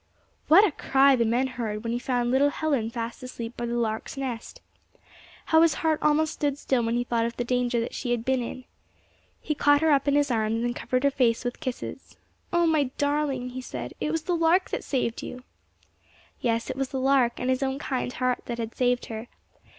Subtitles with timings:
[0.47, 3.75] What a cry the men heard when he found little Helen fast asleep by the
[3.75, 4.59] lark's nest!
[5.53, 8.25] How his heart almost stood still when he thought of the danger that she had
[8.25, 8.63] been in!
[9.41, 12.17] He caught her up in his arms and covered her face with kisses.
[12.51, 15.43] "Oh, my darling!" he said, "it was the lark that saved you!"
[16.39, 19.27] Yes, it was the lark, and his own kind heart, that had saved her.